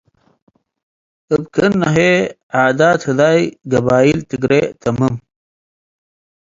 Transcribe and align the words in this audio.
እብ 1.33 1.43
ክእነ 1.53 1.81
ህዬ 1.95 2.09
ዓዳት 2.61 3.01
ህዳይ 3.09 3.39
ገበይል 3.71 4.19
ትግሬ 4.29 4.51
ተምም። 4.81 5.15